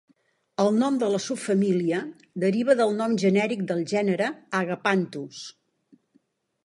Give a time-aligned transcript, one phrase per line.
[0.61, 1.99] El nom de la subfamília
[2.45, 4.31] deriva del nom genèric del gènere
[4.63, 5.45] "agapanthus".